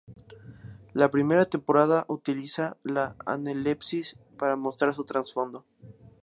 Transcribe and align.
La 0.93 1.11
primera 1.11 1.45
temporada 1.45 2.05
utiliza 2.07 2.75
la 2.81 3.15
analepsis 3.27 4.17
para 4.35 4.55
mostrar 4.55 4.95
su 4.95 5.03
trasfondo. 5.03 5.63